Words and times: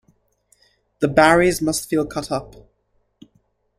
The 0.97 1.07
Barrys 1.07 1.61
must 1.61 1.87
feel 1.87 2.07
cut 2.07 2.31
up. 2.31 2.55